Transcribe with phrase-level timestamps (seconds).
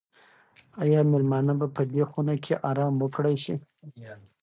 [0.81, 3.55] آیا مېلمانه به په دې خونه کې ارام وکړای شي؟